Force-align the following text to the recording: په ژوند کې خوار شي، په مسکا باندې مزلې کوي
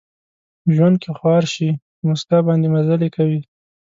په 0.61 0.69
ژوند 0.75 0.95
کې 1.01 1.09
خوار 1.17 1.43
شي، 1.53 1.69
په 1.97 2.03
مسکا 2.09 2.37
باندې 2.47 2.67
مزلې 2.75 3.09
کوي 3.15 3.41